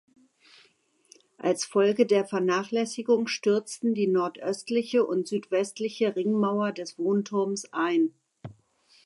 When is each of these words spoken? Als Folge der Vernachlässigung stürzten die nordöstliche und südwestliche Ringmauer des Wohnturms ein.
Als 1.37 1.63
Folge 1.63 2.07
der 2.07 2.25
Vernachlässigung 2.25 3.27
stürzten 3.27 3.93
die 3.93 4.07
nordöstliche 4.07 5.05
und 5.05 5.27
südwestliche 5.27 6.15
Ringmauer 6.15 6.71
des 6.71 6.97
Wohnturms 6.97 7.71
ein. 7.71 8.11